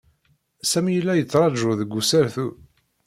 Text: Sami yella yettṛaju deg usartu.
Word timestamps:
Sami 0.71 0.91
yella 0.93 1.13
yettṛaju 1.15 1.71
deg 1.79 1.95
usartu. 1.99 2.47